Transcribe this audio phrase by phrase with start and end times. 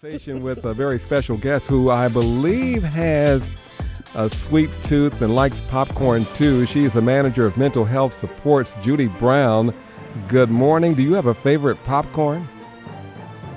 [0.00, 3.50] Conversation with a very special guest who I believe has
[4.14, 6.64] a sweet tooth and likes popcorn too.
[6.64, 9.74] She's a manager of mental health supports, Judy Brown.
[10.26, 10.94] Good morning.
[10.94, 12.48] Do you have a favorite popcorn?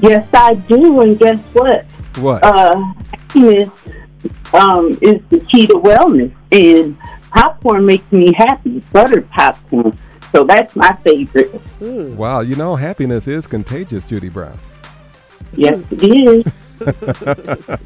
[0.00, 1.00] Yes, I do.
[1.00, 1.86] And guess what?
[2.18, 2.42] What?
[2.42, 3.70] Uh, happiness
[4.52, 6.98] um, is the key to wellness, and
[7.30, 8.80] popcorn makes me happy.
[8.92, 9.98] Buttered popcorn.
[10.32, 11.58] So that's my favorite.
[11.80, 14.58] wow, you know, happiness is contagious, Judy Brown.
[15.54, 16.44] Yes, it is.
[16.80, 17.78] a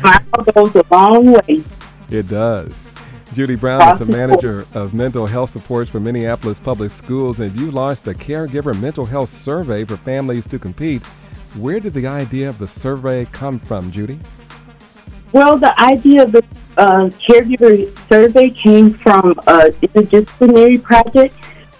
[0.00, 1.62] smile goes a long way.
[2.10, 2.88] It does.
[3.34, 7.70] Judy Brown is the manager of mental health supports for Minneapolis Public Schools, and you
[7.70, 11.02] launched a caregiver mental health survey for families to compete.
[11.54, 14.20] Where did the idea of the survey come from, Judy?
[15.32, 16.44] Well, the idea of the
[16.76, 21.34] uh, caregiver survey came from a interdisciplinary project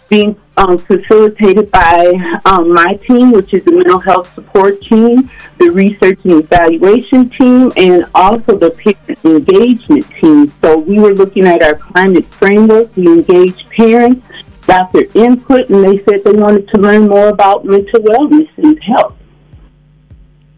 [0.08, 5.70] being um, facilitated by um, my team, which is the mental health support team, the
[5.70, 10.52] research and evaluation team, and also the parent engagement team.
[10.60, 12.94] So we were looking at our climate framework.
[12.96, 14.26] We engaged parents,
[14.66, 18.82] got their input, and they said they wanted to learn more about mental wellness and
[18.82, 19.16] health.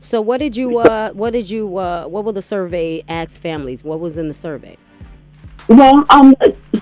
[0.00, 3.82] So what did you uh, what did you uh, what will the survey ask families?
[3.82, 4.76] What was in the survey?
[5.68, 6.34] Well, um,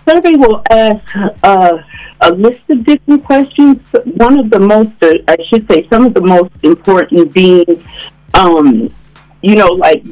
[0.09, 1.79] survey will ask uh,
[2.21, 3.81] a list of different questions.
[4.05, 7.85] One of the most, uh, I should say, some of the most important being,
[8.35, 8.89] um,
[9.43, 10.05] you know, like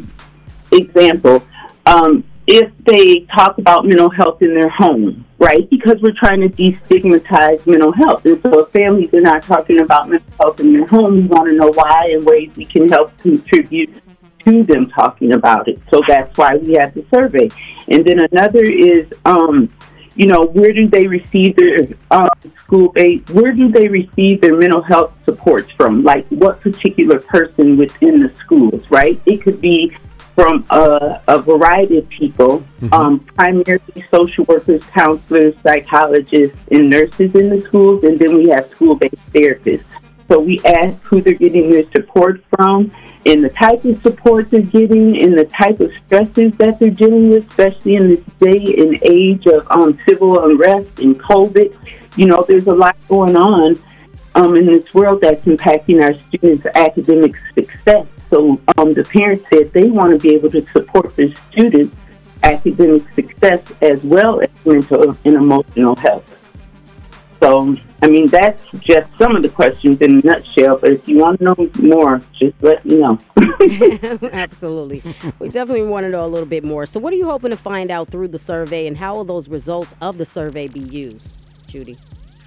[0.72, 1.46] example,
[1.86, 5.70] um, if they talk about mental health in their home, right?
[5.70, 8.26] Because we're trying to destigmatize mental health.
[8.26, 11.48] And so if families are not talking about mental health in their home, we want
[11.48, 14.03] to know why and ways we can help contribute
[14.44, 15.80] to them talking about it.
[15.90, 17.50] So that's why we have the survey.
[17.88, 19.72] And then another is, um,
[20.14, 22.28] you know, where do they receive their um,
[22.62, 26.02] school based, where do they receive their mental health supports from?
[26.02, 29.20] Like what particular person within the schools, right?
[29.26, 29.96] It could be
[30.34, 32.92] from a, a variety of people, mm-hmm.
[32.92, 38.68] um, primarily social workers, counselors, psychologists, and nurses in the schools, and then we have
[38.70, 39.84] school based therapists.
[40.28, 42.92] So we ask who they're getting their support from
[43.24, 47.30] in the type of support they're getting, in the type of stresses that they're dealing
[47.30, 51.74] with, especially in this day and age of um, civil unrest and COVID.
[52.16, 53.82] You know, there's a lot going on
[54.34, 58.06] um, in this world that's impacting our students' academic success.
[58.30, 61.96] So um, the parents said they want to be able to support their students'
[62.42, 66.43] academic success as well as mental and emotional health.
[67.44, 70.78] So, I mean, that's just some of the questions in a nutshell.
[70.78, 73.18] But if you want to know more, just let me know.
[74.32, 75.02] Absolutely.
[75.38, 76.86] We definitely want to know a little bit more.
[76.86, 79.50] So, what are you hoping to find out through the survey, and how will those
[79.50, 81.98] results of the survey be used, Judy?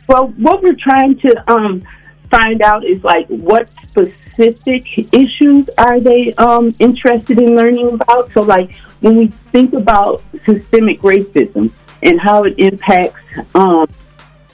[0.08, 1.84] Well, what we're trying to um,
[2.32, 8.32] find out is like what specific issues are they um, interested in learning about.
[8.32, 11.70] So, like when we think about systemic racism
[12.02, 13.22] and how it impacts
[13.54, 13.88] um,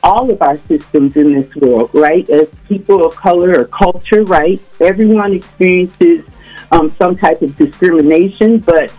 [0.03, 2.29] all of our systems in this world, right?
[2.29, 4.61] As people of color or culture, right?
[4.79, 6.25] Everyone experiences
[6.71, 8.93] um, some type of discrimination, but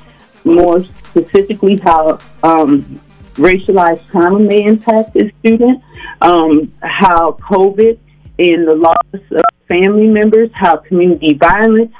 [0.44, 3.00] more specifically, how um,
[3.34, 5.82] racialized trauma may impact a student,
[6.20, 7.98] um, how COVID
[8.38, 11.92] and the loss of family members, how community violence,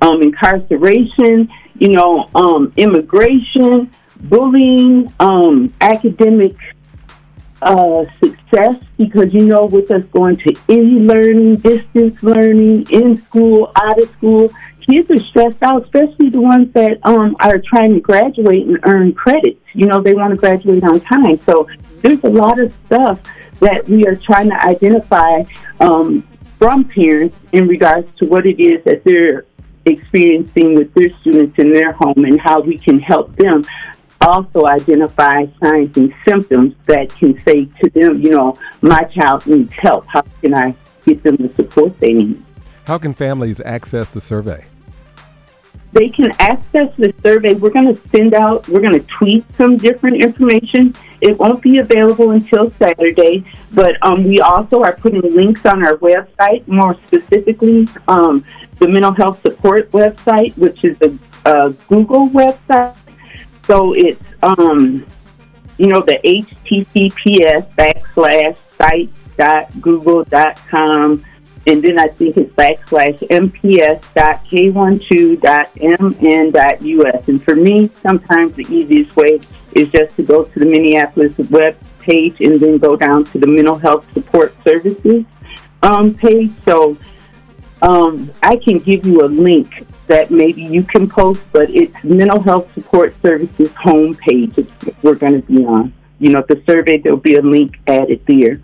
[0.00, 3.90] um, incarceration, you know, um, immigration,
[4.20, 6.54] bullying, um, academic
[7.62, 8.41] uh, success
[8.96, 14.52] because you know with us going to e-learning, distance learning, in school, out of school,
[14.86, 19.12] kids are stressed out, especially the ones that um, are trying to graduate and earn
[19.12, 19.60] credits.
[19.72, 21.38] You know, they want to graduate on time.
[21.46, 21.68] So
[22.02, 23.20] there's a lot of stuff
[23.60, 25.44] that we are trying to identify
[25.80, 26.22] um,
[26.58, 29.46] from parents in regards to what it is that they're
[29.86, 33.64] experiencing with their students in their home and how we can help them
[34.22, 39.72] also identify signs and symptoms that can say to them, you know, my child needs
[39.74, 40.06] help.
[40.08, 40.74] How can I
[41.04, 42.42] get them the support they need?
[42.86, 44.66] How can families access the survey?
[45.92, 47.54] They can access the survey.
[47.54, 50.94] We're going to send out, we're going to tweet some different information.
[51.20, 55.96] It won't be available until Saturday, but um, we also are putting links on our
[55.98, 58.44] website, more specifically, um,
[58.78, 62.96] the mental health support website, which is a, a Google website
[63.66, 65.06] so it's um,
[65.78, 71.24] you know the HTTPS backslash site dot google dot com,
[71.66, 77.28] and then I think it's backslash mps dot k one two dot mn dot us.
[77.28, 79.40] And for me, sometimes the easiest way
[79.72, 83.46] is just to go to the Minneapolis web page and then go down to the
[83.46, 85.24] mental health support services
[85.82, 86.50] um, page.
[86.64, 86.98] So
[87.80, 92.38] um, I can give you a link that maybe you can post, but it's Mental
[92.38, 95.90] Health Support Services homepage it's, we're going to be on.
[96.18, 98.60] You know, the survey, there'll be a link added there.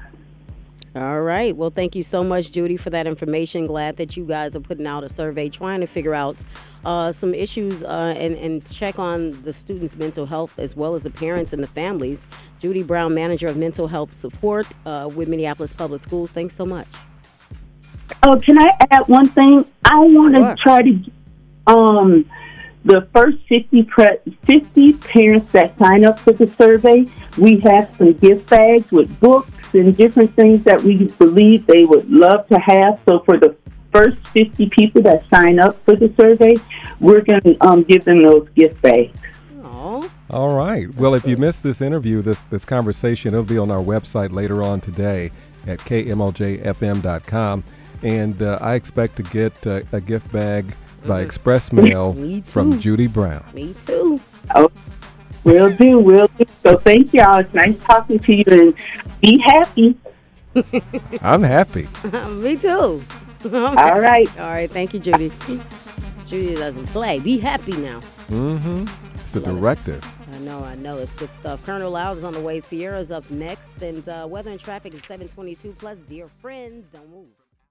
[0.95, 1.57] All right.
[1.57, 3.67] Well, thank you so much, Judy, for that information.
[3.67, 6.37] Glad that you guys are putting out a survey trying to figure out
[6.85, 11.05] uh, some issues uh, and, and check on the students' mental health as well as
[11.05, 12.27] the parents and the families.
[12.59, 16.31] Judy Brown, Manager of Mental Health Support uh, with Minneapolis Public Schools.
[16.31, 16.89] Thanks so much.
[18.23, 19.65] Oh, can I add one thing?
[19.85, 20.57] I want to Sure.
[20.63, 21.11] try to
[21.69, 22.25] um
[22.85, 27.07] the first 50, pre- 50 parents that sign up for the survey,
[27.37, 32.11] we have some gift bags with books and different things that we believe they would
[32.11, 32.99] love to have.
[33.07, 33.55] So for the
[33.93, 36.55] first 50 people that sign up for the survey,
[37.01, 39.19] we're going to um, give them those gift bags.
[39.63, 40.93] Oh, All right.
[40.95, 44.63] Well, if you missed this interview, this this conversation, it'll be on our website later
[44.63, 45.31] on today
[45.67, 47.65] at kmojfm.com,
[48.03, 50.75] and uh, I expect to get uh, a gift bag
[51.07, 52.15] by express mail
[52.45, 52.79] from.
[52.79, 53.45] Judy Brown.
[53.55, 54.21] me too.
[54.55, 54.71] Oh,
[55.45, 56.45] will do, will do.
[56.63, 57.39] So thank y'all.
[57.39, 58.75] It's nice talking to you and
[59.21, 59.99] be happy.
[61.23, 61.89] I'm happy.
[62.29, 63.03] me too.
[63.53, 64.29] All right.
[64.39, 64.71] All right.
[64.71, 65.31] Thank you, Judy.
[66.27, 67.21] Judy doesn't play.
[67.21, 68.01] Be happy now.
[68.29, 68.87] Mm-hmm.
[69.17, 70.05] It's a directive.
[70.33, 70.99] I know, I know.
[70.99, 71.65] It's good stuff.
[71.65, 72.61] Colonel Loud is on the way.
[72.61, 73.83] Sierra's up next.
[73.83, 76.01] And uh, weather and traffic is 722 plus.
[76.03, 77.27] Dear friends, don't move.